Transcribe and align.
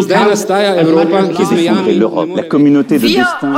Zdaj 0.00 0.24
nastaja 0.30 0.74
Evropa, 0.74 1.22
ki 1.36 1.44
z 1.44 1.52
mejami 1.52 1.94
la 2.36 2.42
communauté 2.50 2.98
de 2.98 3.08
destin. 3.08 3.54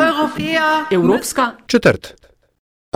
Evropska 0.91 1.55
četrt. 1.67 2.15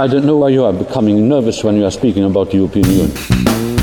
I 0.00 0.08
don't 0.08 0.24
know 0.24 0.44
why 0.44 0.54
you 0.54 0.64
are 0.64 0.76
becoming 0.76 1.28
nervous 1.28 1.64
when 1.64 1.76
you 1.76 1.84
are 1.84 1.90
speaking 1.90 2.24
about 2.24 2.50
the 2.50 2.56
European 2.56 2.86
Union. 2.86 3.75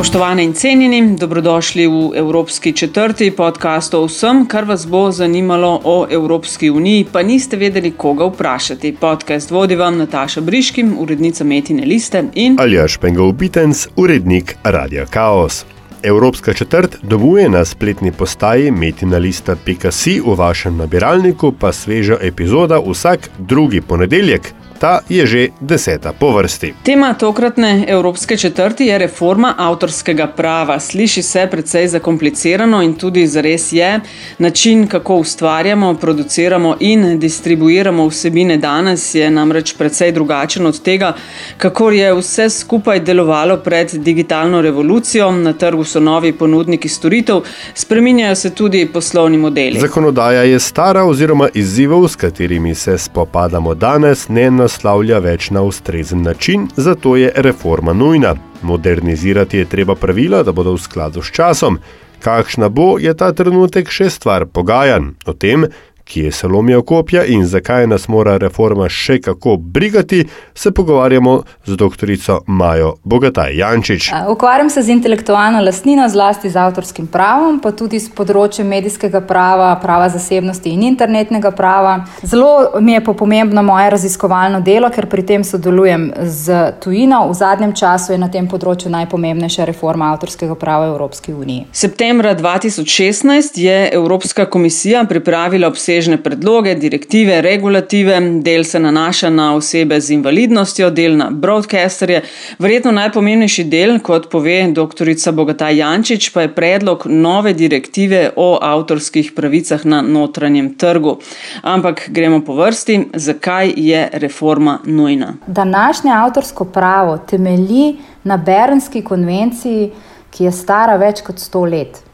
Spoštovane 0.00 0.44
in 0.44 0.52
cenjeni, 0.52 1.16
dobrodošli 1.16 1.86
v 1.86 2.12
Evropski 2.16 2.72
četrti 2.72 3.30
podcast 3.30 3.94
o 3.94 4.06
vsem, 4.06 4.46
kar 4.48 4.64
vas 4.64 4.86
bo 4.86 5.10
zanimalo 5.10 5.80
o 5.84 6.06
Evropski 6.10 6.70
uniji, 6.70 7.04
pa 7.12 7.22
niste 7.22 7.56
vedeli, 7.56 7.90
koga 7.90 8.24
vprašati. 8.24 8.94
Podcast 9.00 9.50
vodi 9.50 9.76
vam 9.76 9.98
Nataša 9.98 10.40
Briškim, 10.40 10.96
urednica 10.98 11.44
Metine 11.44 11.84
Liste 11.84 12.24
in 12.34 12.56
Aljaš 12.60 12.96
Pengov 12.96 13.32
Bitens, 13.32 13.88
urednik 13.96 14.56
Radia 14.64 15.06
Chaos. 15.06 15.64
Evropska 16.02 16.52
četrt 16.52 16.96
domuje 17.02 17.48
na 17.48 17.64
spletni 17.64 18.12
postaji 18.12 18.70
metinalista.si 18.70 20.20
v 20.20 20.34
vašem 20.34 20.76
nabiralniku, 20.76 21.52
pa 21.52 21.72
sveža 21.72 22.16
epizoda 22.22 22.80
vsak 22.86 23.30
drugi 23.38 23.80
ponedeljek. 23.80 24.52
Ta 24.80 25.00
je 25.08 25.26
že 25.26 25.48
deseta 25.60 26.12
po 26.12 26.32
vrsti. 26.32 26.74
Tema 26.82 27.14
tokratne 27.14 27.84
Evropske 27.88 28.36
četrti 28.36 28.84
je 28.84 28.98
reforma 28.98 29.54
avtorskega 29.58 30.26
prava. 30.26 30.80
Sliši 30.80 31.22
se 31.22 31.48
precej 31.50 31.88
zakomplicirano 31.88 32.82
in 32.82 32.94
tudi 32.94 33.26
zares 33.26 33.72
je. 33.72 34.00
Način, 34.38 34.86
kako 34.86 35.16
ustvarjamo, 35.16 35.94
produciramo 35.94 36.76
in 36.80 37.18
distribuiramo 37.18 38.06
vsebine 38.06 38.56
danes, 38.56 39.14
je 39.14 39.30
namreč 39.30 39.74
precej 39.78 40.12
drugačen 40.12 40.66
od 40.66 40.82
tega, 40.82 41.12
kako 41.56 41.90
je 41.90 42.14
vse 42.14 42.50
skupaj 42.50 43.00
delovalo 43.00 43.56
pred 43.56 43.90
digitalno 43.94 44.62
revolucijo. 44.62 45.32
Na 45.32 45.52
trgu 45.52 45.84
so 45.84 46.00
novi 46.00 46.32
ponudniki 46.32 46.88
storitev, 46.88 47.40
spreminjajo 47.74 48.34
se 48.34 48.54
tudi 48.54 48.88
poslovni 48.92 49.38
modeli. 49.38 49.80
Zakonodaja 49.80 50.42
je 50.42 50.58
stara 50.58 51.04
oziroma 51.04 51.48
izzivov, 51.54 52.08
s 52.08 52.16
katerimi 52.16 52.74
se 52.74 52.98
spopadamo 52.98 53.74
danes, 53.74 54.28
ne 54.28 54.50
naslavlja 54.70 55.18
več 55.18 55.50
na 55.50 55.64
ustrezen 55.66 56.22
način, 56.22 56.68
zato 56.76 57.16
je 57.16 57.32
reforma 57.36 57.92
nujna. 57.92 58.36
Modernizirati 58.62 59.58
je 59.58 59.64
treba 59.64 59.94
pravila, 59.94 60.44
da 60.46 60.52
bodo 60.52 60.76
v 60.76 60.78
skladu 60.78 61.22
s 61.22 61.32
časom. 61.34 61.78
Kakšna 62.22 62.68
bo, 62.68 62.98
je 63.00 63.10
ta 63.16 63.32
trenutek 63.32 63.90
še 63.90 64.10
stvar 64.10 64.46
pogajanj. 64.46 65.16
O 65.26 65.32
tem, 65.32 65.66
kje 66.10 66.32
se 66.32 66.48
lomijo 66.48 66.82
kopja 66.82 67.24
in 67.24 67.46
zakaj 67.46 67.86
nas 67.86 68.08
mora 68.08 68.36
reforma 68.36 68.88
še 68.88 69.20
kako 69.22 69.56
brigati, 69.56 70.24
se 70.54 70.72
pogovarjamo 70.74 71.42
z 71.66 71.76
dr. 71.76 72.10
Majo 72.46 72.94
Bogataj 73.04 73.54
Jančič. 73.56 74.10
Ukvarjam 74.28 74.70
se 74.70 74.82
z 74.82 74.88
intelektualno 74.88 75.60
lastnino, 75.62 76.08
zlasti 76.08 76.50
z 76.50 76.56
avtorskim 76.56 77.06
pravom, 77.06 77.60
pa 77.62 77.70
tudi 77.70 78.00
s 78.00 78.10
področjem 78.10 78.66
medijskega 78.66 79.20
prava, 79.20 79.68
prava 79.82 80.08
zasebnosti 80.10 80.72
in 80.74 80.82
internetnega 80.88 81.52
prava. 81.54 81.94
Zelo 82.22 82.80
mi 82.80 82.96
je 82.96 83.04
pomembno 83.06 83.62
moje 83.62 83.90
raziskovalno 83.94 84.60
delo, 84.66 84.90
ker 84.90 85.06
pri 85.06 85.22
tem 85.26 85.46
sodelujem 85.46 86.10
z 86.26 86.58
tujino. 86.82 87.22
V 87.30 87.38
zadnjem 87.38 87.76
času 87.76 88.16
je 88.16 88.18
na 88.18 88.30
tem 88.32 88.48
področju 88.50 88.90
najpomembnejša 88.90 89.68
reforma 89.70 90.10
avtorskega 90.16 90.58
prava 90.58 90.90
v 90.90 90.96
Evropski 90.96 91.36
uniji. 91.36 91.68
Septembra 91.72 92.34
2016 92.34 93.62
je 93.62 93.78
Evropska 93.94 94.48
komisija 94.50 95.04
pripravila 95.06 95.70
obsežne 95.70 95.99
obsežne 96.00 96.16
predloge, 96.22 96.74
direktive, 96.74 97.42
regulative, 97.42 98.16
del 98.40 98.64
se 98.64 98.80
nanaša 98.80 99.30
na 99.30 99.54
osebe 99.54 100.00
z 100.00 100.14
invalidnostjo, 100.16 100.88
del 100.90 101.16
na 101.16 101.28
broadcasterje. 101.30 102.22
Verjetno 102.58 102.92
najpomembnejši 102.96 103.64
del, 103.68 103.98
kot 104.00 104.30
pove 104.32 104.72
dr. 104.72 105.12
Bogataj 105.36 105.76
Jančič, 105.76 106.30
pa 106.32 106.46
je 106.46 106.54
predlog 106.54 107.04
nove 107.06 107.52
direktive 107.52 108.30
o 108.36 108.56
avtorskih 108.62 109.32
pravicah 109.36 109.84
na 109.84 110.00
notranjem 110.00 110.72
trgu. 110.74 111.18
Ampak 111.62 112.08
gremo 112.08 112.40
po 112.44 112.56
vrsti, 112.56 113.10
zakaj 113.14 113.74
je 113.76 114.08
reforma 114.12 114.78
nujna. 114.84 115.34
Današnje 115.46 116.12
avtorsko 116.14 116.64
pravo 116.64 117.18
temelji 117.18 117.98
na 118.24 118.36
Bernski 118.36 119.04
konvenciji, 119.04 119.90
ki 120.30 120.44
je 120.44 120.52
stara 120.52 120.96
več 120.96 121.20
kot 121.20 121.38
sto 121.38 121.66
let 121.68 122.09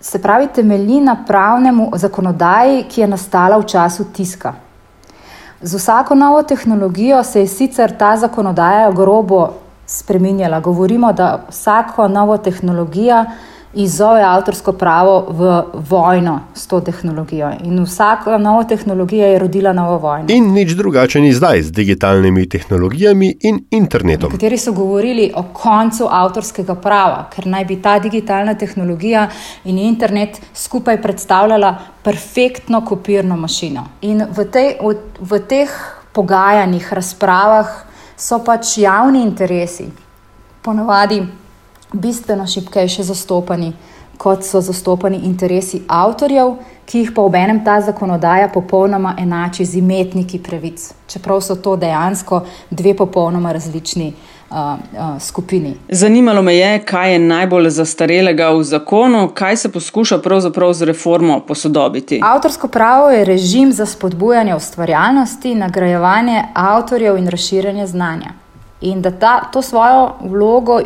se 0.00 0.22
pravi, 0.22 0.48
temelji 0.48 1.00
na 1.00 1.16
pravnemu 1.26 1.90
zakonodaji, 1.94 2.84
ki 2.88 3.00
je 3.00 3.06
nastala 3.06 3.58
v 3.58 3.66
času 3.66 4.04
tiska. 4.12 4.54
Z 5.62 5.74
vsako 5.74 6.14
novo 6.14 6.42
tehnologijo 6.42 7.22
se 7.24 7.40
je 7.40 7.46
sicer 7.46 7.96
ta 7.98 8.16
zakonodaja 8.16 8.90
grobo 8.92 9.48
spremenjala. 9.86 10.60
Govorimo, 10.60 11.12
da 11.12 11.44
vsako 11.48 12.08
novo 12.08 12.38
tehnologijo 12.38 13.24
izzove 13.76 14.22
avtorsko 14.22 14.72
pravo 14.72 15.26
v 15.28 15.62
vojno 15.88 16.40
s 16.54 16.66
to 16.66 16.80
tehnologijo. 16.80 17.50
In 17.64 17.82
vsaka 17.84 18.38
nova 18.38 18.64
tehnologija 18.64 19.26
je 19.26 19.38
rodila 19.38 19.72
novo 19.72 19.98
vojno. 19.98 20.26
In 20.28 20.52
nič 20.52 20.72
drugače 20.72 21.20
ni 21.20 21.32
zdaj 21.32 21.62
z 21.62 21.72
digitalnimi 21.72 22.48
tehnologijami 22.48 23.34
in 23.40 23.60
internetom. 23.70 24.32
Nekateri 24.32 24.58
so 24.58 24.72
govorili 24.72 25.32
o 25.36 25.42
koncu 25.52 26.08
avtorskega 26.10 26.74
prava, 26.74 27.26
ker 27.34 27.46
naj 27.46 27.64
bi 27.64 27.76
ta 27.82 27.98
digitalna 27.98 28.54
tehnologija 28.54 29.28
in 29.64 29.78
internet 29.78 30.40
skupaj 30.54 31.02
predstavljala 31.02 31.76
perfektno 32.02 32.80
kopirno 32.84 33.36
mašino. 33.36 33.84
In 34.02 34.24
v, 34.30 34.44
tej, 34.52 34.76
v, 34.80 34.96
v 35.20 35.40
teh 35.48 35.70
pogajanjih, 36.12 36.92
razpravah 36.92 37.82
so 38.16 38.40
pač 38.44 38.78
javni 38.78 39.22
interesi. 39.22 39.90
Ponovadi 40.62 41.20
bistveno 41.92 42.46
šipkejše 42.46 43.02
zastopani, 43.02 43.72
kot 44.18 44.44
so 44.44 44.60
zastopani 44.60 45.20
interesi 45.24 45.82
avtorjev, 45.88 46.54
ki 46.86 46.98
jih 46.98 47.12
pa 47.14 47.22
ob 47.22 47.34
enem 47.34 47.64
ta 47.64 47.80
zakonodaja 47.80 48.48
popolnoma 48.48 49.16
enači 49.18 49.64
z 49.64 49.82
imetniki 49.82 50.38
pravic, 50.38 50.92
čeprav 51.06 51.40
so 51.40 51.56
to 51.56 51.76
dejansko 51.76 52.44
dve 52.70 52.96
popolnoma 52.96 53.52
različni. 53.52 54.14
Uh, 54.50 54.56
uh, 54.56 55.20
skupini. 55.20 55.74
Zanimalo 55.88 56.42
me 56.42 56.54
je, 56.56 56.78
kaj 56.86 57.12
je 57.12 57.18
najbolj 57.18 57.70
zastarelega 57.70 58.50
v 58.54 58.62
zakonu, 58.62 59.30
kaj 59.34 59.56
se 59.56 59.72
poskuša 59.72 60.18
pravzaprav 60.18 60.72
z 60.72 60.86
reformo 60.86 61.40
posodobiti. 61.40 62.20
Avtorsko 62.22 62.68
pravo 62.68 63.10
je 63.10 63.24
režim 63.24 63.72
za 63.72 63.86
spodbujanje 63.86 64.54
ustvarjalnosti, 64.54 65.54
nagrajevanje 65.54 66.44
avtorjev 66.54 67.18
in 67.18 67.26
razširjanje 67.28 67.86
znanja. 67.86 68.30
In 68.80 69.02
da 69.02 69.10
ta, 69.10 69.40
to 69.52 69.62
svojo 69.62 70.12
vlogo 70.20 70.80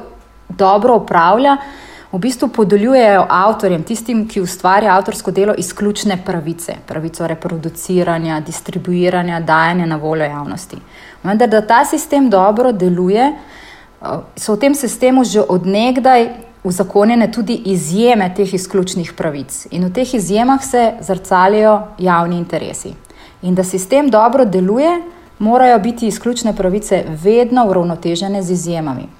dobro 0.58 0.96
upravlja, 0.96 1.56
v 2.12 2.18
bistvu 2.18 2.48
podeljujejo 2.48 3.26
avtorjem, 3.28 3.82
tistim, 3.82 4.24
ki 4.28 4.40
ustvarjajo 4.40 4.96
avtorsko 4.96 5.30
delo, 5.30 5.54
izključne 5.58 6.18
pravice, 6.26 6.74
pravico 6.86 7.26
reproduciranja, 7.26 8.40
distribuiranja, 8.40 9.40
dajanja 9.40 9.86
na 9.86 9.96
voljo 9.96 10.24
javnosti. 10.24 10.76
Vendar, 11.22 11.48
da 11.48 11.60
ta 11.66 11.84
sistem 11.84 12.30
dobro 12.30 12.72
deluje, 12.72 13.32
so 14.36 14.54
v 14.54 14.60
tem 14.60 14.74
sistemu 14.74 15.24
že 15.24 15.40
odnegdaj 15.40 16.28
uzakonjene 16.64 17.32
tudi 17.32 17.54
izjeme 17.54 18.32
teh 18.36 18.54
izključnih 18.54 19.12
pravic. 19.12 19.66
In 19.70 19.84
v 19.84 19.92
teh 19.92 20.14
izjemah 20.14 20.64
se 20.64 20.92
zrcalijo 21.00 21.80
javni 21.98 22.38
interesi. 22.38 22.94
In 23.42 23.54
da 23.54 23.64
sistem 23.64 24.10
dobro 24.10 24.44
deluje, 24.44 25.00
morajo 25.38 25.78
biti 25.78 26.06
izključne 26.06 26.56
pravice 26.56 27.04
vedno 27.08 27.66
uravnotežene 27.66 28.42
z 28.42 28.50
izjemami. 28.50 29.19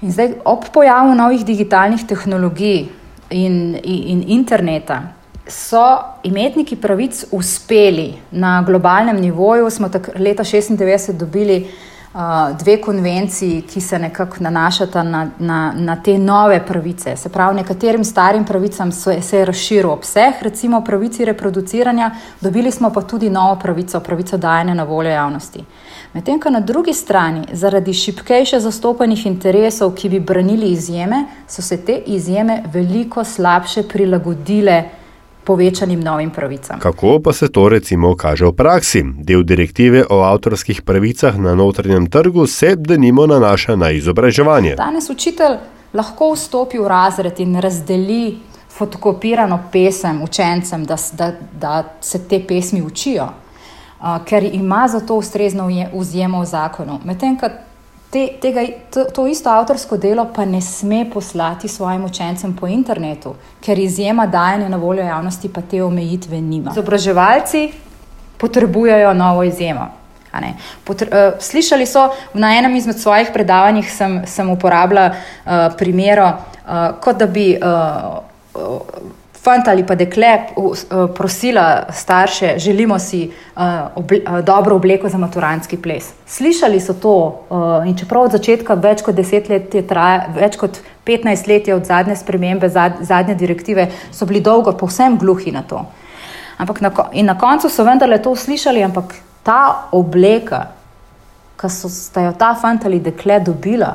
In 0.00 0.12
zdaj, 0.12 0.34
ob 0.44 0.64
pojavu 0.72 1.14
novih 1.14 1.44
digitalnih 1.44 2.04
tehnologij 2.06 2.88
in, 3.30 3.78
in, 3.82 4.02
in 4.12 4.24
interneta, 4.28 5.02
so 5.48 5.98
imetniki 6.22 6.76
pravic 6.76 7.24
uspeli 7.32 8.14
na 8.30 8.62
globalnem 8.62 9.16
nivoju. 9.16 9.70
Smo 9.70 9.88
tak 9.88 10.10
leta 10.18 10.44
1996 10.44 11.12
dobili 11.12 11.56
uh, 11.64 12.20
dve 12.58 12.80
konvenciji, 12.80 13.62
ki 13.62 13.80
se 13.80 13.98
nekako 13.98 14.36
nanašata 14.40 15.02
na, 15.02 15.28
na, 15.38 15.72
na 15.76 15.96
te 15.96 16.18
nove 16.18 16.60
pravice. 16.66 17.16
Se 17.16 17.28
pravi, 17.28 17.56
nekaterim 17.56 18.04
starim 18.04 18.44
pravicam 18.44 18.92
so, 18.92 19.20
se 19.22 19.38
je 19.38 19.44
razširil 19.44 19.90
obseg, 19.90 20.42
recimo 20.42 20.84
pravici 20.84 21.24
reproduciranja, 21.24 22.10
dobili 22.40 22.70
smo 22.70 22.90
pa 22.90 23.02
tudi 23.02 23.30
novo 23.30 23.56
pravico, 23.62 24.00
pravico 24.00 24.36
dajanja 24.36 24.74
na 24.74 24.84
voljo 24.84 25.10
javnosti. 25.10 25.64
Medtem 26.16 26.40
ko 26.40 26.50
na 26.50 26.60
drugi 26.60 26.92
strani, 26.94 27.42
zaradi 27.52 27.92
šipkejše 27.92 28.60
zastopanih 28.60 29.26
interesov, 29.26 29.90
ki 29.94 30.08
bi 30.08 30.20
branili 30.20 30.70
izjeme, 30.72 31.26
so 31.48 31.62
se 31.62 31.76
te 31.76 31.98
izjeme 32.06 32.62
veliko 32.72 33.24
slabše 33.24 33.82
prilagodile 33.82 34.84
povečanim 35.44 36.00
novim 36.00 36.30
pravicam. 36.30 36.80
Kako 36.80 37.20
pa 37.24 37.32
se 37.32 37.52
to 37.52 37.68
recimo 37.68 38.14
kaže 38.16 38.46
v 38.46 38.52
praksi? 38.52 39.04
Del 39.18 39.42
direktive 39.42 40.06
o 40.10 40.22
avtorskih 40.24 40.82
pravicah 40.82 41.36
na 41.38 41.54
notranjem 41.54 42.10
trgu 42.10 42.46
se 42.46 42.76
denimo 42.76 43.26
nanaša 43.26 43.76
na 43.76 43.90
izobraževanje. 43.90 44.74
Danes 44.76 45.10
učitelj 45.10 45.60
lahko 45.92 46.32
vstopi 46.32 46.78
v 46.78 46.88
razred 46.88 47.40
in 47.40 47.60
razdeli 47.60 48.38
fotokopirano 48.78 49.64
pesem 49.72 50.22
učencem, 50.22 50.84
da, 50.84 50.96
da, 51.12 51.32
da 51.60 51.84
se 52.00 52.28
te 52.28 52.40
pesmi 52.48 52.82
učijo 52.82 53.28
ker 54.24 54.44
ima 54.44 54.88
za 54.88 55.00
to 55.00 55.14
ustrezno 55.14 55.68
vzjemo 55.94 56.40
v 56.40 56.44
zakonu. 56.44 57.00
Medtem, 57.04 57.38
ko 57.38 57.48
te, 58.10 58.28
tega, 58.40 58.64
to, 58.90 59.04
to 59.04 59.26
isto 59.26 59.50
avtorsko 59.50 59.96
delo 59.96 60.26
pa 60.34 60.44
ne 60.44 60.60
sme 60.60 61.04
poslati 61.10 61.68
svojim 61.68 62.04
učencem 62.04 62.56
po 62.56 62.66
internetu, 62.66 63.34
ker 63.60 63.78
izjema 63.78 64.26
dajanja 64.26 64.68
na 64.68 64.76
voljo 64.76 65.02
javnosti 65.02 65.48
pa 65.52 65.60
te 65.60 65.82
omejitve 65.82 66.40
nima. 66.40 66.70
Izobraževalci 66.70 67.70
potrebujejo 68.38 69.14
novo 69.14 69.42
izjemo. 69.42 69.88
Potr 70.84 71.08
uh, 71.08 71.38
slišali 71.40 71.86
so, 71.86 72.10
na 72.34 72.50
enem 72.58 72.74
izmed 72.76 72.98
svojih 73.00 73.30
predavanj 73.32 73.82
sem, 73.88 74.18
sem 74.26 74.50
uporabljala 74.50 75.06
uh, 75.08 75.52
primer, 75.78 76.20
uh, 76.20 76.32
kot 77.00 77.16
da 77.16 77.26
bi 77.26 77.54
uh, 77.56 78.18
uh, 78.54 78.80
fant 79.46 79.68
ali 79.68 79.84
pa 79.86 79.94
dekle 79.94 80.32
uh, 80.56 80.74
prosila 81.14 81.86
starše, 81.92 82.56
želimo 82.58 82.98
si 82.98 83.26
uh, 83.30 83.62
oble 83.94 84.18
uh, 84.26 84.40
dobro 84.44 84.76
obleko 84.76 85.08
za 85.08 85.18
maturantski 85.18 85.78
ples. 85.82 86.10
Slišali 86.26 86.80
so 86.80 86.94
to 86.94 87.16
in 87.86 87.94
čeprav 87.96 88.26
od 88.26 88.34
začetka 88.38 88.74
več 88.74 89.04
kot 89.06 89.14
deset 89.14 89.48
let 89.48 89.74
je 89.74 89.84
trajalo, 89.86 90.34
več 90.34 90.58
kot 90.58 90.80
15 91.06 91.48
let 91.48 91.68
je 91.68 91.74
od 91.74 91.86
zadnje 91.86 92.16
spremembe, 92.16 92.68
zad 92.68 92.98
zadnje 93.00 93.34
direktive, 93.34 93.88
so 94.12 94.26
bili 94.26 94.40
dolgo 94.40 94.72
povsem 94.72 95.18
gluhi 95.18 95.52
na 95.54 95.62
to. 95.62 95.84
Ampak 96.58 96.80
na, 96.80 96.90
in 97.12 97.26
na 97.26 97.36
koncu 97.38 97.68
so 97.70 97.84
vendarle 97.84 98.18
to 98.22 98.34
slišali, 98.36 98.82
ampak 98.82 99.14
ta 99.46 99.88
obleka, 99.92 100.66
ki 101.60 101.70
so 101.70 101.88
jo 102.20 102.32
ta 102.38 102.54
fant 102.58 102.84
ali 102.84 103.00
dekle 103.00 103.38
dobila, 103.40 103.92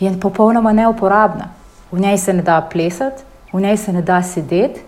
je 0.00 0.12
popolnoma 0.20 0.72
neuporabna. 0.72 1.50
V 1.92 2.00
njej 2.00 2.18
se 2.18 2.32
ne 2.32 2.42
da 2.42 2.60
plesati, 2.62 3.29
v 3.52 3.60
njej 3.60 3.76
se 3.76 3.92
ne 3.92 4.02
da 4.02 4.22
sedeti. 4.22 4.80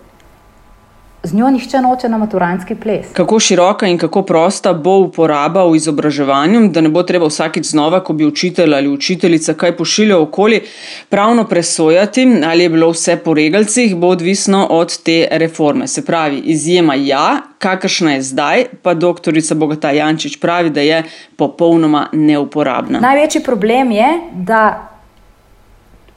Z 1.24 1.34
njo 1.34 1.50
nihče 1.50 1.78
noče 1.80 2.08
na 2.08 2.18
maturantski 2.18 2.74
ples. 2.74 3.06
Kako 3.12 3.38
široka 3.40 3.86
in 3.86 3.98
kako 3.98 4.22
prosta 4.22 4.72
bo 4.72 4.96
uporaba 5.04 5.62
v 5.64 5.76
izobraževanju, 5.76 6.64
da 6.74 6.80
ne 6.80 6.88
bo 6.88 7.02
treba 7.06 7.28
vsakič 7.30 7.66
znova, 7.70 8.00
ko 8.04 8.12
bi 8.12 8.26
učitelj 8.26 8.74
ali 8.74 8.88
učiteljica 8.88 9.54
kaj 9.54 9.76
pošiljal 9.76 10.22
okoli, 10.22 10.60
pravno 11.08 11.44
presojati, 11.44 12.26
ali 12.46 12.62
je 12.62 12.68
bilo 12.68 12.90
vse 12.90 13.16
po 13.16 13.34
regalcih, 13.34 13.96
bo 13.96 14.08
odvisno 14.08 14.66
od 14.70 14.98
te 15.02 15.28
reforme. 15.30 15.86
Se 15.86 16.04
pravi, 16.04 16.42
izjema 16.44 16.94
ja, 16.94 17.38
kakršna 17.58 18.12
je 18.12 18.22
zdaj, 18.22 18.64
pa 18.82 18.94
doktorica 18.94 19.54
Bogata 19.54 19.90
Jančič 19.90 20.40
pravi, 20.40 20.70
da 20.70 20.80
je 20.80 21.04
popolnoma 21.36 22.08
neuporabna. 22.12 23.00
Največji 23.00 23.42
problem 23.42 23.90
je, 23.90 24.08
da 24.32 24.91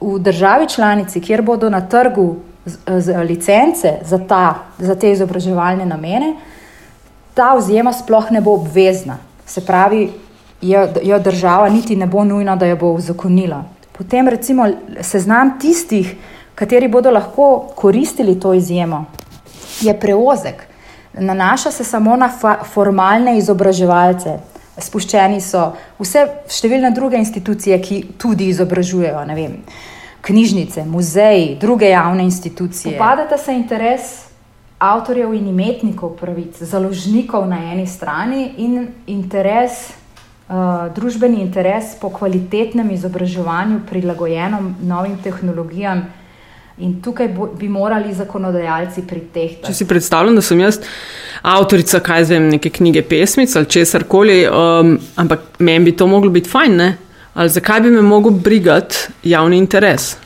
v 0.00 0.18
državi 0.18 0.68
članici, 0.68 1.20
kjer 1.20 1.42
bodo 1.42 1.70
na 1.70 1.80
trgu 1.80 2.36
z, 2.66 2.78
z 3.00 3.24
licence 3.24 3.92
za, 4.04 4.18
ta, 4.18 4.54
za 4.78 4.94
te 4.94 5.10
izobraževalne 5.12 5.86
namene, 5.86 6.34
ta 7.34 7.54
vzjema 7.54 7.92
sploh 7.92 8.30
ne 8.30 8.40
bo 8.40 8.54
obvezna. 8.54 9.18
Se 9.46 9.60
pravi, 9.60 10.10
jo, 10.62 10.88
jo 11.02 11.18
država 11.18 11.68
niti 11.68 11.96
ne 11.96 12.06
bo 12.06 12.24
nujna, 12.24 12.56
da 12.56 12.66
jo 12.66 12.76
bo 12.76 12.96
zakonila. 13.00 13.64
Potem 13.92 14.28
recimo 14.28 14.68
seznam 15.00 15.58
tistih, 15.60 16.16
kateri 16.54 16.88
bodo 16.88 17.10
lahko 17.10 17.68
koristili 17.76 18.40
to 18.40 18.54
izjemo, 18.54 19.04
je 19.80 20.00
preozek. 20.00 20.66
Nanaša 21.12 21.70
se 21.70 21.84
samo 21.84 22.16
na 22.16 22.28
formalne 22.72 23.38
izobraževalce. 23.38 24.38
Spuščeni 24.76 25.40
so 25.40 25.70
vse 25.98 26.26
številne 26.52 26.90
druge 26.92 27.16
institucije, 27.16 27.78
ki 27.80 28.02
tudi 28.20 28.50
izobražujejo. 28.52 29.22
Vem, 29.36 29.60
knjižnice, 30.26 30.84
muzeji, 30.84 31.56
druge 31.60 31.88
javne 31.88 32.24
institucije. 32.24 32.96
Upadata 32.96 33.38
se 33.38 33.54
interes 33.56 34.26
avtorjev 34.78 35.34
in 35.34 35.48
imetnikov 35.48 36.16
pravic, 36.20 36.60
založnikov 36.60 37.46
na 37.48 37.72
eni 37.72 37.86
strani 37.86 38.50
in 38.58 38.88
interes. 39.06 39.86
Uh, 40.46 40.86
družbeni 40.94 41.40
interes 41.42 41.96
po 41.98 42.06
kvalitetnem 42.14 42.92
izobraževanju, 42.94 43.80
prilagojenem 43.88 44.76
novim 44.86 45.16
tehnologijam, 45.18 46.04
in 46.78 47.02
tukaj 47.02 47.28
bo, 47.28 47.46
bi 47.46 47.68
morali 47.68 48.14
zakonodajalci 48.14 49.06
pritehtati. 49.08 49.66
Če 49.66 49.74
si 49.74 49.86
predstavljam, 49.88 50.36
da 50.36 50.42
sem 50.44 50.60
jaz 50.60 50.80
avtorica, 51.42 52.00
kaj 52.04 52.28
zvem, 52.30 52.50
neke 52.52 52.70
knjige, 52.70 53.02
pesmic 53.08 53.56
ali 53.56 53.70
česar 53.70 54.04
koli, 54.08 54.42
um, 54.48 54.96
ampak 55.16 55.58
meni 55.58 55.90
bi 55.90 55.96
to 55.96 56.06
moglo 56.06 56.30
biti 56.30 56.50
fajn, 56.50 56.76
ne? 56.76 56.92
ali 57.36 57.52
zakaj 57.52 57.80
bi 57.80 57.90
me 57.90 58.02
mogel 58.02 58.32
brigati 58.32 58.96
javni 59.22 59.58
interes? 59.58 60.16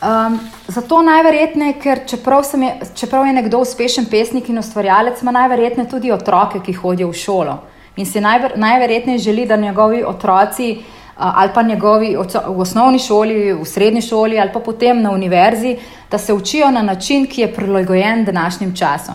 Um, 0.00 0.38
zato 0.68 1.02
najverjetneje, 1.04 1.74
ker 1.80 1.98
čeprav, 2.08 2.44
je, 2.56 2.70
čeprav 2.96 3.26
je 3.26 3.34
nekdo 3.36 3.58
uspešen 3.60 4.06
pesnik 4.10 4.48
in 4.48 4.58
ustvarjalec, 4.58 5.20
ima 5.22 5.34
najverjetneje 5.36 5.90
tudi 5.90 6.12
otroke, 6.12 6.62
ki 6.64 6.72
hodijo 6.72 7.10
v 7.10 7.18
šolo. 7.20 7.58
In 8.00 8.06
si 8.06 8.20
najver, 8.20 8.56
najverjetneje 8.56 9.18
želi, 9.18 9.44
da 9.46 9.56
njegovi 9.60 10.00
otroci 10.04 10.78
ali 11.20 11.50
pa 11.54 11.62
njegovi 11.62 12.16
v 12.46 12.60
osnovni 12.60 12.98
šoli, 12.98 13.52
v 13.52 13.64
srednji 13.64 14.02
šoli 14.02 14.40
ali 14.40 14.50
pa 14.52 14.60
potem 14.60 15.02
na 15.02 15.10
univerzi, 15.10 15.76
da 16.10 16.18
se 16.18 16.32
učijo 16.32 16.70
na 16.70 16.82
način, 16.82 17.26
ki 17.26 17.40
je 17.40 17.54
prilagojen 17.54 18.24
današnjim 18.24 18.76
časom. 18.76 19.14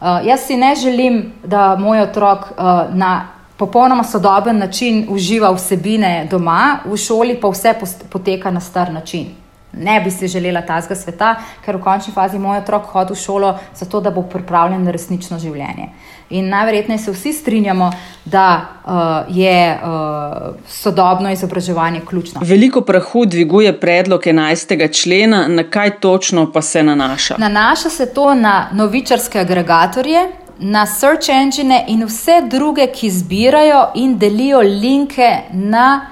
Uh, 0.00 0.06
jaz 0.26 0.40
si 0.40 0.56
ne 0.56 0.74
želim, 0.74 1.32
da 1.44 1.76
moj 1.76 2.00
otrok 2.00 2.40
uh, 2.40 2.94
na 2.94 3.28
popolnoma 3.56 4.04
sodoben 4.04 4.58
način 4.58 5.06
uživa 5.08 5.50
vsebine 5.52 6.28
doma, 6.30 6.78
v 6.84 6.96
šoli 6.96 7.40
pa 7.40 7.48
vse 7.48 7.74
poteka 8.10 8.50
na 8.50 8.60
star 8.60 8.92
način. 8.92 9.26
Ne 9.72 10.00
bi 10.00 10.10
si 10.10 10.28
želela 10.28 10.62
tazga 10.62 10.94
sveta, 10.94 11.34
ker 11.64 11.76
v 11.76 11.82
končni 11.82 12.12
fazi 12.12 12.38
moj 12.38 12.58
otrok 12.58 12.86
hodi 12.92 13.12
v 13.12 13.20
šolo 13.20 13.58
zato, 13.74 14.00
da 14.00 14.10
bo 14.10 14.22
pripravljen 14.22 14.84
na 14.84 14.90
resnično 14.90 15.38
življenje. 15.38 15.88
In 16.30 16.48
najverjetneje 16.48 16.98
se 16.98 17.12
vsi 17.12 17.32
strinjamo, 17.32 17.90
da 18.24 18.60
uh, 18.84 19.36
je 19.36 19.78
uh, 19.82 20.54
sodobno 20.68 21.30
izobraževanje 21.30 22.00
ključno. 22.08 22.40
Veliko 22.44 22.80
prahu 22.80 23.24
dviguje 23.26 23.80
predlog 23.80 24.20
11. 24.20 25.02
člena, 25.02 25.48
na 25.48 25.62
kaj 25.62 26.00
točno 26.00 26.52
pa 26.52 26.62
se 26.62 26.82
nanaša? 26.82 27.34
Nanaša 27.38 27.90
se 27.90 28.14
to 28.14 28.34
na 28.34 28.68
novičarske 28.72 29.38
agregatorje, 29.38 30.26
na 30.58 30.86
search 30.86 31.28
engine 31.28 31.84
in 31.88 32.04
vse 32.04 32.42
druge, 32.50 32.86
ki 32.86 33.10
zbirajo 33.10 33.86
in 33.94 34.18
delijo 34.18 34.60
linke 34.60 35.30
na 35.52 36.06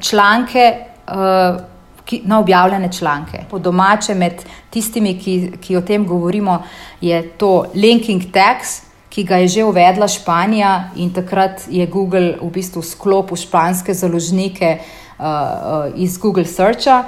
članke, 0.00 0.74
uh, 1.08 1.60
ki, 2.04 2.22
na 2.24 2.40
objavljene 2.40 2.92
članke. 2.92 3.44
Po 3.50 3.58
domače, 3.58 4.14
med 4.14 4.32
tistimi, 4.70 5.18
ki, 5.18 5.52
ki 5.60 5.76
o 5.76 5.80
tem 5.80 6.06
govorimo, 6.06 6.62
je 7.00 7.28
to 7.28 7.64
linking 7.74 8.32
tags. 8.32 8.91
Ki 9.12 9.26
ga 9.28 9.42
je 9.42 9.48
že 9.48 9.64
uvedla 9.68 10.08
Španija, 10.08 10.90
in 10.96 11.12
takrat 11.12 11.66
je 11.68 11.84
Google 11.86 12.38
v 12.40 12.48
bistvu 12.48 12.80
sklopil 12.82 13.36
španske 13.36 13.92
založnike 13.94 14.78
uh, 14.78 15.26
uh, 15.26 16.00
iz 16.00 16.16
Google 16.18 16.48
Searcha. 16.48 17.04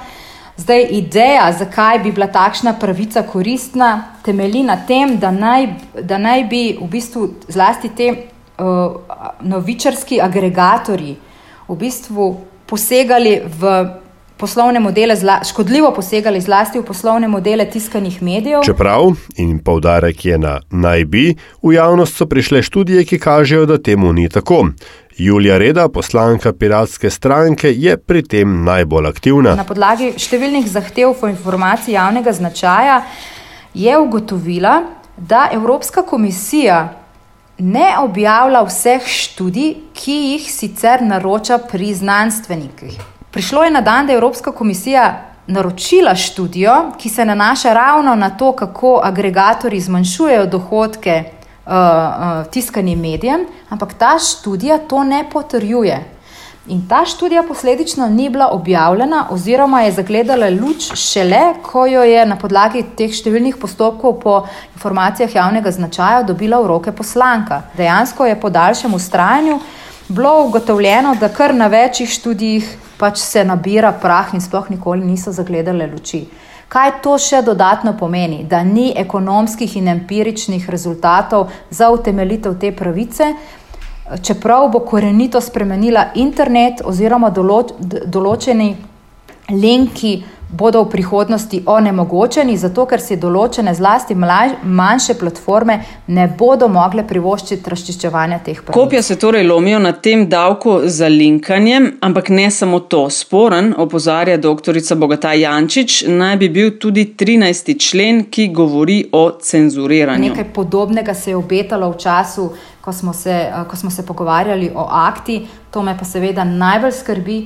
Zdaj, 0.56 0.85
ideja, 0.91 1.49
zakaj 1.53 1.99
bi 1.99 2.12
bila 2.12 2.28
takšna 2.28 2.76
pravica 2.78 3.25
koristna, 3.26 4.21
temelji 4.23 4.62
na 4.62 4.76
tem, 4.87 5.17
da 5.19 5.33
naj, 5.33 5.67
da 6.02 6.19
naj 6.19 6.45
bi 6.45 6.62
v 6.76 6.87
bistvu 6.93 7.28
zlasti 7.49 7.88
te 7.97 8.11
uh, 8.12 9.00
novičarski 9.40 10.21
agregatori 10.21 11.17
v 11.69 11.76
bistvu 11.81 12.28
posegali 12.67 13.40
v 13.49 13.73
poslovne 14.37 14.81
modele, 14.81 15.17
zla, 15.17 15.41
škodljivo 15.45 15.93
posegali 15.95 16.41
zlasti 16.41 16.79
v 16.79 16.85
poslovne 16.85 17.29
modele 17.29 17.71
tiskanih 17.71 18.23
medijev. 18.23 18.61
Čeprav, 18.64 19.12
in 19.37 19.59
poudarek 19.59 20.25
je 20.25 20.38
na 20.38 20.61
naj 20.71 21.05
bi, 21.05 21.37
v 21.62 21.73
javnost 21.75 22.17
so 22.17 22.26
prišle 22.26 22.62
študije, 22.62 23.05
ki 23.05 23.19
kažejo, 23.19 23.67
da 23.67 23.79
temu 23.79 24.12
ni 24.12 24.29
tako. 24.29 24.67
Julija 25.17 25.59
Reda, 25.59 25.88
poslanka 25.88 26.53
Piratske 26.53 27.11
stranke, 27.11 27.71
je 27.73 27.97
pri 27.97 28.23
tem 28.23 28.64
najbolj 28.64 29.07
aktivna. 29.07 29.55
Na 29.55 29.64
podlagi 29.64 30.11
številnih 30.19 30.67
zahtev 30.67 31.14
po 31.21 31.31
informaciji 31.31 31.95
javnega 31.95 32.33
značaja 32.35 33.05
je 33.75 33.99
ugotovila, 33.99 34.83
da 35.17 35.49
Evropska 35.53 36.03
komisija 36.03 36.88
ne 37.59 37.95
objavlja 38.03 38.64
vseh 38.67 39.07
študij, 39.07 39.75
ki 39.95 40.21
jih 40.35 40.50
sicer 40.50 41.07
naroča 41.07 41.59
pri 41.71 41.95
znanstvenikih. 41.95 43.13
Prišlo 43.35 43.64
je 43.64 43.71
na 43.71 43.81
dan, 43.81 44.07
da 44.07 44.12
je 44.12 44.17
Evropska 44.17 44.53
komisija 44.53 45.21
naročila 45.47 46.14
študijo, 46.14 46.93
ki 46.99 47.09
se 47.09 47.25
nanaša 47.25 47.73
ravno 47.73 48.14
na 48.14 48.31
to, 48.31 48.53
kako 48.53 49.00
agregatori 49.03 49.81
zmanjšujejo 49.81 50.47
dohodke 50.47 51.25
uh, 51.25 51.73
uh, 51.73 52.47
tiskanim 52.50 53.00
medijem, 53.00 53.47
ampak 53.69 53.95
ta 53.99 54.19
študija 54.19 54.79
to 54.79 55.05
ne 55.05 55.25
potrjuje. 55.33 56.05
In 56.67 56.88
ta 56.88 57.05
študija 57.07 57.43
posledično 57.43 58.07
ni 58.09 58.31
bila 58.31 58.49
objavljena, 58.53 59.26
oziroma 59.31 59.83
je 59.83 59.93
zagledala 59.93 60.47
luč 60.50 60.95
šele, 60.95 61.55
ko 61.62 61.87
jo 61.87 62.03
je 62.03 62.26
na 62.26 62.37
podlagi 62.37 62.85
teh 62.97 63.11
številnih 63.11 63.59
postopkov 63.59 64.21
po 64.23 64.37
informacijah 64.76 65.35
javnega 65.35 65.75
značaja 65.75 66.23
dobila 66.23 66.62
v 66.62 66.71
roke 66.71 66.93
poslanka. 66.93 67.62
Dejansko 67.76 68.31
je 68.31 68.41
po 68.41 68.50
daljšem 68.50 68.95
ustrajanju 68.95 69.59
bilo 70.09 70.45
ugotovljeno, 70.47 71.17
da 71.21 71.29
kar 71.29 71.55
na 71.55 71.67
večjih 71.67 72.11
študijih 72.11 72.76
pač 72.99 73.19
se 73.19 73.45
nabira 73.45 73.93
prah 73.93 74.35
in 74.35 74.41
sploh 74.41 74.71
nikoli 74.71 75.05
niso 75.05 75.33
zagledale 75.33 75.87
luči. 75.87 76.25
Kaj 76.69 76.91
to 77.03 77.19
še 77.19 77.43
dodatno 77.43 77.93
pomeni? 77.99 78.45
Da 78.45 78.63
ni 78.65 78.93
ekonomskih 78.97 79.77
in 79.77 79.89
empiričnih 79.89 80.71
rezultatov 80.71 81.51
za 81.71 81.91
utemeljitev 81.91 82.59
te 82.59 82.73
pravice. 82.73 83.35
čeprav 84.23 84.69
bo 84.69 84.79
korenito 84.79 85.41
spremenila 85.41 86.07
internet 86.15 86.83
oziroma 86.85 87.31
določ, 87.31 87.73
določeni 88.07 88.77
linki 89.51 90.23
bodo 90.55 90.85
v 90.85 90.91
prihodnosti 90.91 91.63
onemogočeni, 91.67 92.55
zato 92.57 92.85
ker 92.87 93.03
si 93.03 93.17
določene 93.19 93.73
zlasti 93.75 94.15
manjše 94.15 95.17
platforme 95.19 95.79
ne 96.15 96.27
bodo 96.39 96.69
mogle 96.71 97.03
privoščiti 97.07 97.71
razčiščevanja 97.71 98.39
teh 98.45 98.61
pravic. 98.61 98.77
Kopija 98.77 99.03
se 99.03 99.17
torej 99.19 99.43
lomijo 99.49 99.81
na 99.83 99.93
tem 99.93 100.29
davku 100.31 100.77
za 100.87 101.09
linkanje, 101.11 101.81
ampak 102.01 102.31
ne 102.31 102.47
samo 102.55 102.81
to. 102.81 103.09
Sporen, 103.11 103.73
opozarja 103.79 104.37
doktorica 104.39 104.95
Bogataj 104.95 105.43
Jančič, 105.43 106.05
naj 106.09 106.37
bi 106.45 106.49
bil 106.55 106.71
tudi 106.79 107.09
13. 107.19 107.75
člen, 107.89 108.25
ki 108.31 108.49
govori 108.55 109.01
o 109.13 109.25
cenzuriranju. 109.41 110.31
Nekaj 110.31 110.49
podobnega 110.55 111.15
se 111.15 111.33
je 111.33 111.41
obetalo 111.41 111.91
v 111.91 111.99
času, 111.99 112.47
ko 112.85 112.93
smo 112.93 113.13
se, 113.13 113.43
ko 113.71 113.77
smo 113.77 113.91
se 113.91 114.07
pogovarjali 114.07 114.71
o 114.75 114.87
akti, 114.87 115.43
to 115.71 115.83
me 115.83 115.97
pa 115.99 116.05
seveda 116.07 116.45
najbolj 116.45 116.99
skrbi 117.03 117.39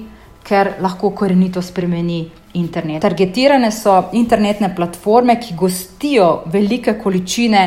ker 0.48 0.76
lahko 0.80 1.10
korenito 1.10 1.62
spremeni 1.62 2.22
internet. 2.54 3.02
Targetirane 3.02 3.70
so 3.70 4.08
internetne 4.12 4.72
platforme, 4.74 5.36
ki 5.40 5.54
gostijo 5.56 6.30
velike 6.52 6.96
količine 7.02 7.64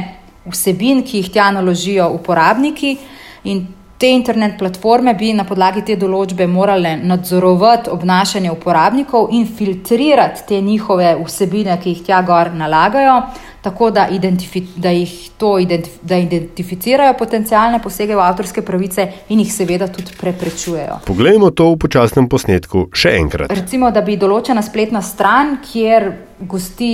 vsebin, 0.49 1.03
ki 1.05 1.21
jih 1.21 1.29
tja 1.35 1.51
naložijo 1.53 2.09
uporabniki. 2.15 2.95
In 3.43 3.61
te 4.01 4.09
internet 4.09 4.57
platforme 4.57 5.13
bi 5.13 5.29
na 5.37 5.45
podlagi 5.45 5.83
te 5.85 5.95
določbe 6.01 6.47
morale 6.49 6.95
nadzorovati 6.97 7.91
obnašanje 7.93 8.49
uporabnikov 8.49 9.29
in 9.37 9.45
filtrirati 9.45 10.47
te 10.49 10.61
njihove 10.61 11.13
vsebine, 11.21 11.77
ki 11.77 11.93
jih 11.93 12.03
tja 12.07 12.23
gor 12.25 12.49
nalagajo 12.57 13.19
tako 13.61 13.91
da, 13.91 14.07
identifi 14.07 14.63
da 14.75 14.89
jih 14.89 15.29
to 15.37 15.59
identif 15.59 15.93
da 16.01 16.17
identificirajo 16.17 17.13
potencijalne 17.13 17.81
posege 17.81 18.15
v 18.15 18.19
avtorske 18.19 18.61
pravice 18.61 19.07
in 19.29 19.39
jih 19.39 19.53
seveda 19.53 19.87
tudi 19.87 20.17
preprečujejo. 20.19 20.99
Poglejmo 21.05 21.51
to 21.51 21.69
v 21.71 21.77
počasnem 21.77 22.29
posnetku 22.29 22.87
še 22.93 23.15
enkrat. 23.19 23.53
Recimo, 23.53 23.91
da 23.91 24.01
bi 24.01 24.17
določena 24.17 24.63
spletna 24.65 25.01
stran, 25.05 25.59
kjer 25.71 26.11
gosti 26.39 26.93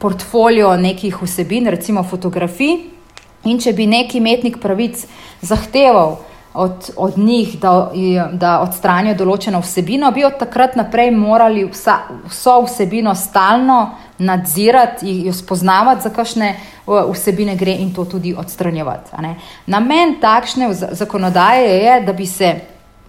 portfolio 0.00 0.74
nekih 0.76 1.22
vsebin, 1.22 1.68
recimo 1.72 2.04
fotografij, 2.04 2.76
in 3.44 3.60
če 3.60 3.72
bi 3.72 3.86
neki 3.88 4.20
imetnik 4.20 4.60
pravic 4.60 5.06
zahteval, 5.40 6.18
od, 6.54 6.90
od 6.96 7.18
njih, 7.18 7.58
da, 7.60 7.92
da 8.32 8.56
odstranijo 8.64 9.14
določeno 9.14 9.60
vsebino, 9.62 10.10
bi 10.10 10.24
od 10.26 10.38
takrat 10.40 10.74
naprej 10.76 11.12
morali 11.14 11.62
vsa, 11.68 12.00
vso 12.26 12.56
vsebino 12.64 13.14
stalno 13.14 13.78
nadzirati, 14.20 15.14
jo 15.26 15.32
spoznavati, 15.32 16.02
za 16.02 16.10
kakšne 16.14 16.54
vsebine 16.86 17.56
gre 17.56 17.72
in 17.80 17.94
to 17.94 18.04
tudi 18.04 18.34
odstranjevati. 18.38 19.10
Namen 19.66 20.18
takšne 20.20 20.68
zakonodaje 20.74 21.76
je, 21.76 22.00
da 22.06 22.12
bi 22.12 22.26
se 22.26 22.54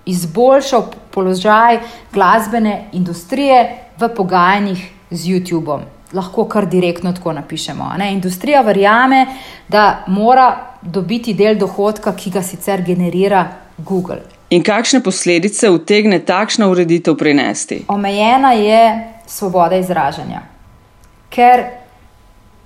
izboljšal 0.06 0.86
položaj 1.12 1.80
glasbene 2.14 2.90
industrije 2.92 3.78
v 4.00 4.10
pogajanjih 4.16 4.90
z 5.12 5.28
YouTubeom 5.28 5.82
lahko 6.14 6.46
kar 6.46 6.66
direktno 6.66 7.14
tako 7.14 7.34
napišemo. 7.34 7.94
Ne? 7.98 8.14
Industrija 8.14 8.62
verjame, 8.62 9.26
da 9.68 10.04
mora 10.08 10.76
dobiti 10.82 11.34
del 11.34 11.58
dohodka, 11.58 12.16
ki 12.16 12.32
ga 12.32 12.42
sicer 12.42 12.84
generira 12.84 13.46
Google. 13.78 14.22
In 14.50 14.64
kakšne 14.64 15.00
posledice 15.04 15.70
utegne 15.70 16.20
takšna 16.20 16.68
ureditev 16.68 17.16
prinesti? 17.16 17.86
Omejena 17.88 18.52
je 18.52 18.82
svoboda 19.28 19.76
izražanja. 19.76 20.51
Ker 21.32 21.64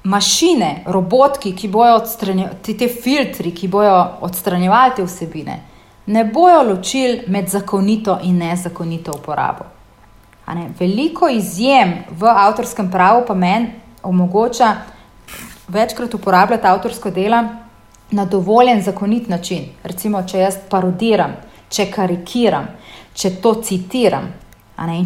mašine, 0.04 0.84
robotki, 0.86 1.54
ki 1.56 1.68
bojo 1.68 1.96
odstranjevali 2.02 2.78
te 2.78 2.88
filtri, 2.88 3.52
ki 3.56 3.68
bojo 3.68 3.96
odstranjevali 4.26 4.98
te 4.98 5.06
vsebine, 5.06 5.60
ne 6.06 6.26
bojo 6.26 6.64
ločili 6.64 7.24
med 7.28 7.50
zakonito 7.50 8.20
in 8.24 8.38
nezakonito 8.38 9.14
uporabo. 9.18 9.66
Veliko 10.80 11.30
izjem 11.30 11.94
v 12.10 12.30
avtorskem 12.30 12.92
pravu 12.92 13.24
pa 13.28 13.34
meni 13.34 13.72
omogoča 14.04 14.76
večkrat 15.68 16.14
uporabljati 16.14 16.68
avtorsko 16.68 17.10
delo 17.10 17.44
na 18.12 18.26
dovoljen, 18.26 18.82
zakonit 18.82 19.30
način. 19.30 19.66
Recimo, 19.84 20.22
če 20.24 20.40
jaz 20.40 20.58
parodiram, 20.70 21.34
če 21.70 21.90
karikiram, 21.92 22.68
če 23.14 23.36
to 23.42 23.56
citiram. 23.64 24.30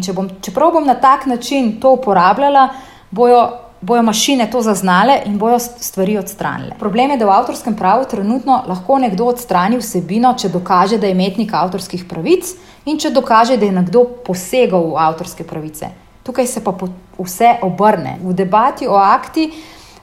Če 0.04 0.12
bom, 0.12 0.28
čeprav 0.42 0.72
bom 0.74 0.86
na 0.86 0.96
tak 1.00 1.26
način 1.26 1.78
to 1.80 1.94
uporabljala, 1.94 2.68
bojo 3.10 3.48
bojo 3.80 4.02
mašine 4.02 4.50
to 4.50 4.62
zaznale 4.62 5.20
in 5.24 5.38
bojo 5.38 5.58
stvari 5.58 6.18
odstranile. 6.18 6.74
Problem 6.78 7.10
je, 7.10 7.16
da 7.16 7.26
v 7.26 7.30
avtorskem 7.30 7.76
pravu 7.76 8.04
trenutno 8.10 8.62
lahko 8.68 8.98
nekdo 8.98 9.24
odstrani 9.32 9.78
vsebino, 9.80 10.34
če 10.38 10.48
dokaže, 10.48 10.98
da 10.98 11.06
je 11.06 11.16
imetnik 11.16 11.54
avtorskih 11.54 12.04
pravic 12.08 12.52
in 12.84 12.98
če 12.98 13.10
dokaže, 13.10 13.56
da 13.56 13.66
je 13.66 13.72
nekdo 13.72 14.04
posegal 14.26 14.90
v 14.92 15.00
avtorske 15.00 15.44
pravice. 15.44 15.88
Tukaj 16.22 16.46
se 16.46 16.64
pa 16.64 16.74
vse 17.18 17.54
obrne. 17.62 18.18
V 18.22 18.34
debati 18.36 18.88
o 18.88 18.96
akti 19.00 19.50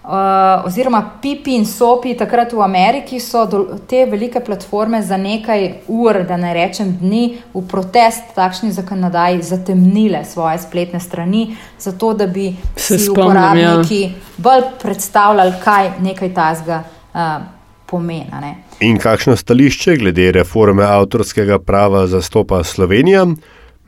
Uh, 0.08 0.66
oziroma 0.66 1.02
Pipi 1.22 1.56
in 1.56 1.66
Sopi, 1.66 2.14
takrat 2.16 2.54
v 2.54 2.62
Ameriki, 2.64 3.20
so 3.20 3.42
do, 3.46 3.58
te 3.88 4.06
velike 4.08 4.40
platforme 4.40 5.02
za 5.04 5.18
nekaj 5.20 5.66
ur, 5.92 6.22
da 6.24 6.38
ne 6.40 6.54
rečem 6.56 6.94
dni, 7.02 7.24
v 7.52 7.64
protest 7.68 8.32
takšni 8.36 8.72
zakonodaji 8.72 9.42
zatemnile 9.44 10.24
svoje 10.26 10.62
spletne 10.64 11.02
strani, 11.04 11.58
zato 11.80 12.14
da 12.14 12.28
bi 12.28 12.54
se 12.76 13.00
si 13.00 13.10
uporabniki 13.12 14.00
ja. 14.02 14.10
bolj 14.38 14.64
predstavljali, 14.80 15.54
kaj 15.64 15.92
nekaj 16.00 16.34
tasga 16.34 16.80
uh, 16.88 17.20
pomeni. 17.86 18.56
In 18.80 19.04
kakšno 19.04 19.36
stališče 19.36 19.98
glede 20.00 20.32
reforme 20.32 20.88
avtorskega 20.88 21.60
prava 21.60 22.08
zastopa 22.08 22.64
Slovenija? 22.64 23.26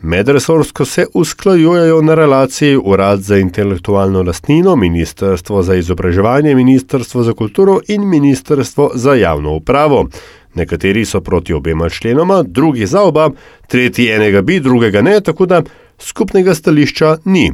Medresorsko 0.02 0.86
se 0.86 1.06
usklajujejo 1.14 2.02
na 2.02 2.16
relaciji 2.16 2.78
Urad 2.78 3.20
za 3.20 3.38
intelektualno 3.38 4.24
lastnino, 4.24 4.76
Ministrstvo 4.76 5.64
za 5.64 5.76
izobraževanje, 5.76 6.56
Ministrstvo 6.56 7.24
za 7.24 7.34
kulturo 7.34 7.80
in 7.88 8.10
Ministrstvo 8.10 8.92
za 8.96 9.14
javno 9.14 9.54
upravo. 9.56 10.08
Nekateri 10.54 11.06
so 11.06 11.22
proti 11.22 11.54
obema 11.54 11.90
členoma, 11.90 12.44
drugi 12.44 12.86
za 12.86 13.02
oba, 13.02 13.30
tretji 13.68 14.08
enega 14.10 14.42
bi, 14.42 14.60
drugega 14.60 15.02
ne, 15.02 15.22
tako 15.22 15.46
da 15.46 15.62
skupnega 16.00 16.56
stališča 16.56 17.18
ni. 17.26 17.52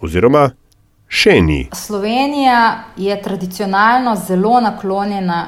Oziroma, 0.00 0.50
še 1.08 1.40
ni. 1.42 1.68
Slovenija 1.74 2.84
je 2.96 3.22
tradicionalno 3.22 4.16
zelo 4.26 4.60
naklonjena 4.60 5.46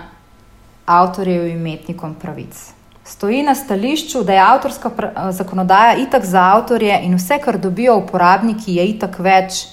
avtorjev 0.86 1.46
in 1.46 1.56
imetnikom 1.56 2.14
pravic 2.14 2.79
stoji 3.10 3.42
na 3.42 3.54
stališču, 3.54 4.22
da 4.22 4.32
je 4.32 4.40
avtorska 4.40 4.90
zakonodaja 5.30 5.96
itak 5.96 6.24
za 6.24 6.40
avtorje 6.54 7.00
in 7.02 7.14
vse, 7.14 7.38
kar 7.42 7.58
dobijo 7.58 7.96
uporabniki, 7.98 8.74
je 8.74 8.86
itak 8.86 9.18
več 9.18 9.64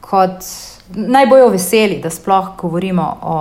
kot 0.00 0.46
naj 0.94 1.26
bojo 1.26 1.48
veseli, 1.50 1.98
da 2.02 2.10
sploh 2.10 2.52
govorimo 2.60 3.06
o, 3.22 3.38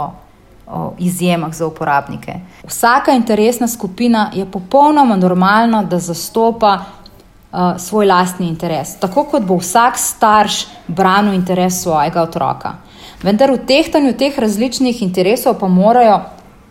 o 0.67 0.93
izjemah 0.97 1.53
za 1.53 1.67
uporabnike. 1.67 2.39
Vsaka 2.65 3.13
interesna 3.13 3.67
skupina 3.67 4.31
je 4.33 4.45
popolnoma 4.51 5.15
normalna, 5.15 5.83
da 5.83 5.99
zastopa 5.99 6.73
uh, 6.75 7.77
svoj 7.77 8.05
lastni 8.05 8.49
interes, 8.49 8.97
tako 8.99 9.27
kot 9.29 9.45
bo 9.45 9.59
vsak 9.61 9.97
starš 9.97 10.65
branil 10.87 11.33
interes 11.33 11.83
svojega 11.83 12.25
otroka. 12.25 12.79
Vendar 13.21 13.53
v 13.53 13.61
tehtanju 13.67 14.17
teh 14.17 14.39
različnih 14.39 15.01
interesov 15.01 15.59
pa 15.59 15.67
morajo 15.67 16.23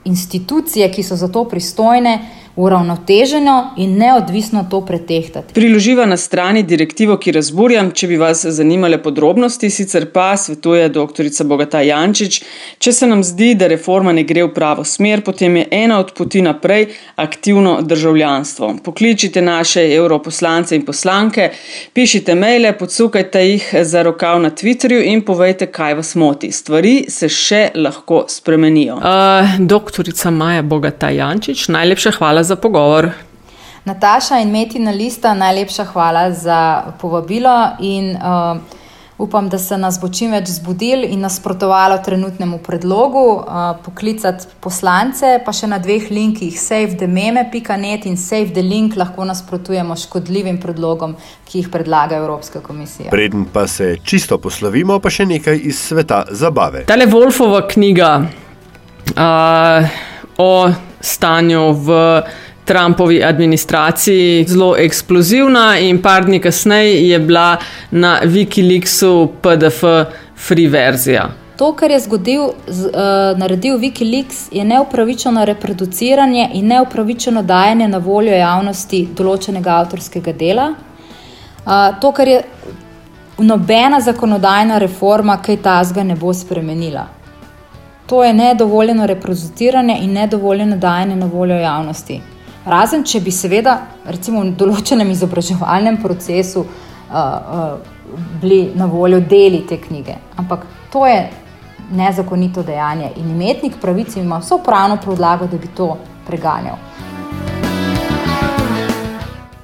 institucije, 0.04 0.90
ki 0.92 1.02
so 1.02 1.16
za 1.16 1.28
to 1.28 1.44
pristojne, 1.48 2.18
uravnoteženo 2.56 3.70
in 3.76 3.96
neodvisno 3.98 4.66
to 4.70 4.80
pretehtati. 4.86 5.54
Priloživa 5.54 6.06
na 6.06 6.16
strani 6.16 6.62
direktivo, 6.62 7.16
ki 7.16 7.32
razburjam, 7.32 7.90
če 7.90 8.06
bi 8.06 8.16
vas 8.16 8.44
zanimale 8.46 9.00
podrobnosti, 9.02 9.70
sicer 9.70 10.06
pa 10.12 10.36
svetuje 10.36 10.88
dr. 10.88 11.30
Bogata 11.44 11.80
Jančič, 11.82 12.40
če 12.78 12.92
se 12.92 13.08
nam 13.10 13.24
zdi, 13.26 13.54
da 13.58 13.66
reforma 13.66 14.12
ne 14.12 14.22
gre 14.22 14.44
v 14.44 14.52
pravo 14.54 14.84
smer, 14.84 15.24
potem 15.26 15.56
je 15.56 15.66
ena 15.70 15.98
od 15.98 16.12
poti 16.14 16.42
naprej 16.42 16.86
aktivno 17.16 17.80
državljanstvo. 17.82 18.70
Pokličite 18.84 19.42
naše 19.42 19.82
europoslance 19.94 20.76
in 20.76 20.86
poslanke, 20.86 21.50
pišite 21.92 22.34
maile, 22.38 22.72
podsukajte 22.78 23.42
jih 23.48 23.68
za 23.82 24.02
rokav 24.02 24.40
na 24.42 24.50
Twitterju 24.50 25.02
in 25.10 25.24
povejte, 25.26 25.66
kaj 25.66 25.98
vas 25.98 26.14
moti. 26.14 26.52
Stvari 26.52 26.94
se 27.10 27.28
še 27.28 27.64
lahko 27.74 28.24
spremenijo. 28.28 29.00
Uh, 29.02 29.58
doktorica 29.58 30.30
Maja 30.30 30.62
Bogata 30.62 31.10
Jančič, 31.10 31.66
najlepša 31.68 32.14
hvala 32.18 32.43
za 32.44 32.56
pogovor. 32.56 33.10
Nataša 33.84 34.38
in 34.40 34.50
Metina 34.50 34.90
Lista, 34.90 35.34
najlepša 35.34 35.84
hvala 35.84 36.30
za 36.32 36.82
povabilo 37.00 37.68
in 37.80 38.16
uh, 38.16 38.56
upam, 39.18 39.48
da 39.48 39.58
se 39.58 39.76
nas 39.78 39.98
bo 40.00 40.08
čim 40.08 40.32
več 40.32 40.48
zbudil 40.48 41.04
in 41.04 41.20
nasprotovalo 41.20 41.98
trenutnemu 42.04 42.58
predlogu. 42.64 43.24
Uh, 43.34 43.76
poklicati 43.84 44.46
poslance, 44.60 45.38
pa 45.44 45.52
še 45.52 45.68
na 45.68 45.78
dveh 45.78 46.08
linkih, 46.10 46.56
savedememe.net 46.60 48.06
in 48.08 48.16
savedelink, 48.16 48.96
lahko 48.96 49.28
nasprotujemo 49.28 49.96
škodljivim 49.96 50.56
predlogom, 50.62 51.12
ki 51.44 51.60
jih 51.62 51.68
predlaga 51.68 52.16
Evropska 52.16 52.64
komisija. 52.64 53.12
Preden 53.12 53.44
pa 53.52 53.66
se 53.68 53.98
čisto 54.04 54.38
poslovimo, 54.38 54.96
pa 54.98 55.12
še 55.12 55.28
nekaj 55.28 55.60
iz 55.60 55.84
sveta 55.90 56.24
zabave. 56.30 56.86
Tale 56.88 57.06
Wolfova 57.12 57.66
knjiga 57.68 58.16
uh, 59.12 60.00
o 60.40 60.50
stanju 61.04 61.72
v 61.72 61.98
Trumpovi 62.64 63.24
administraciji 63.24 64.44
zelo 64.48 64.74
eksplozivna, 64.78 65.78
in 65.78 66.02
par 66.02 66.24
dni 66.24 66.40
kasneje 66.40 67.08
je 67.08 67.18
bila 67.18 67.56
na 67.90 68.20
Wikileaksu 68.24 69.28
PDF 69.42 69.84
free 70.36 70.68
verzija. 70.68 71.28
To, 71.56 71.72
kar 71.72 71.90
je 71.90 72.00
zgodil, 72.00 72.48
z, 72.66 72.86
uh, 72.86 73.38
naredil 73.38 73.78
Wikileaks, 73.78 74.48
je 74.52 74.64
neupravičeno 74.64 75.44
reproduciranje 75.44 76.48
in 76.54 76.66
neupravičeno 76.66 77.42
dajanje 77.42 77.88
na 77.88 77.98
voljo 77.98 78.34
javnosti 78.34 79.04
določenega 79.16 79.76
avtorskega 79.84 80.32
dela. 80.32 80.72
Uh, 81.64 81.92
to, 82.00 82.10
kar 82.12 82.28
je 82.28 82.40
nobena 83.38 84.00
zakonodajna 84.00 84.78
reforma, 84.78 85.38
kaj 85.42 85.60
tazga 85.62 86.02
ne 86.02 86.16
bo 86.16 86.34
spremenila. 86.34 87.06
To 88.06 88.24
je 88.24 88.32
nedovoljeno 88.32 89.06
reproduciranje 89.06 89.98
in 90.00 90.12
nedovoljeno 90.12 90.76
dajanje 90.76 91.16
na 91.16 91.26
voljo 91.26 91.54
javnosti. 91.54 92.20
Razen, 92.64 93.04
če 93.04 93.20
bi 93.20 93.30
seveda, 93.30 93.78
recimo 94.04 94.40
v 94.40 94.52
določenem 94.56 95.10
izobraževalnem 95.10 95.96
procesu, 96.02 96.60
uh, 96.60 97.16
uh, 97.16 98.18
bili 98.40 98.70
na 98.74 98.86
voljo 98.86 99.20
deli 99.20 99.64
te 99.68 99.80
knjige. 99.80 100.16
Ampak 100.36 100.66
to 100.92 101.06
je 101.06 101.30
nezakonito 101.92 102.62
dejanje 102.62 103.10
in 103.16 103.30
imetnik 103.30 103.80
pravice 103.80 104.20
ima 104.20 104.38
vso 104.38 104.58
pravno 104.64 104.96
podlago, 105.04 105.46
da 105.46 105.56
bi 105.56 105.68
to 105.76 105.96
preganjal. 106.26 106.76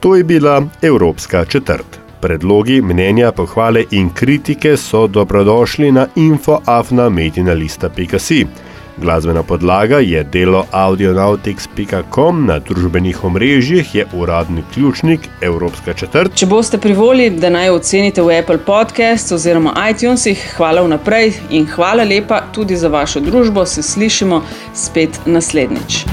To 0.00 0.16
je 0.16 0.24
bila 0.24 0.62
Evropska 0.82 1.44
četrt. 1.44 1.99
Predlogi, 2.20 2.82
mnenja, 2.82 3.32
pohvale 3.32 3.84
in 3.90 4.10
kritike 4.14 4.76
so 4.76 5.06
dobrodošli 5.06 5.92
na 5.92 6.06
infoafna.metina.si. 6.16 8.46
Glasbena 9.00 9.42
podlaga 9.42 9.98
je 9.98 10.24
delo 10.24 10.66
audionautics.com, 10.70 12.46
na 12.46 12.58
družbenih 12.58 13.24
omrežjih 13.24 13.94
je 13.94 14.06
uradni 14.12 14.62
ključnik 14.74 15.20
Evropska 15.40 15.92
četrt. 15.92 16.34
Če 16.34 16.46
boste 16.46 16.78
privoli, 16.78 17.30
da 17.30 17.50
naj 17.50 17.70
ocenite 17.70 18.22
v 18.22 18.38
Apple 18.42 18.58
Podcasts 18.66 19.32
oziroma 19.32 19.72
iTunesih, 19.90 20.44
hvala 20.56 20.84
vnaprej 20.84 21.32
in 21.50 21.66
hvala 21.66 22.04
lepa 22.04 22.42
tudi 22.52 22.76
za 22.76 22.88
vašo 22.88 23.20
družbo. 23.20 23.66
Se 23.66 23.82
slišimo 23.82 24.42
spet 24.74 25.20
naslednjič. 25.26 26.04